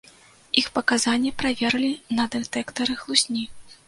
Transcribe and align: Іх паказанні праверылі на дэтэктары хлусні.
Іх 0.61 0.69
паказанні 0.77 1.33
праверылі 1.41 1.89
на 2.21 2.25
дэтэктары 2.37 2.97
хлусні. 3.03 3.45